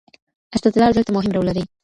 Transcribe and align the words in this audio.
استدلال 0.55 0.91
دلته 0.93 1.11
مهم 1.15 1.31
رول 1.35 1.45
لري. 1.47 1.63